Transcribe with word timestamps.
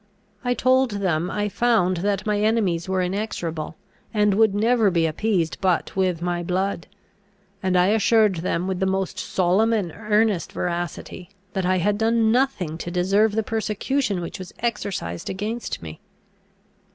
I 0.43 0.55
told 0.55 0.89
them, 0.93 1.29
I 1.29 1.47
found 1.47 1.97
that 1.97 2.25
my 2.25 2.39
enemies 2.39 2.89
were 2.89 3.03
inexorable, 3.03 3.75
and 4.11 4.33
would 4.33 4.55
never 4.55 4.89
be 4.89 5.05
appeased 5.05 5.59
but 5.61 5.95
with 5.95 6.23
my 6.23 6.41
blood; 6.41 6.87
and 7.61 7.77
I 7.77 7.89
assured 7.89 8.37
them 8.37 8.65
with 8.65 8.79
the 8.79 8.87
most 8.87 9.19
solemn 9.19 9.73
and 9.73 9.91
earnest 9.95 10.53
veracity, 10.53 11.29
that 11.53 11.67
I 11.67 11.77
had 11.77 11.99
done 11.99 12.31
nothing 12.31 12.79
to 12.79 12.89
deserve 12.89 13.33
the 13.33 13.43
persecution 13.43 14.21
which 14.21 14.39
was 14.39 14.55
exercised 14.57 15.29
against 15.29 15.83
me. 15.83 15.99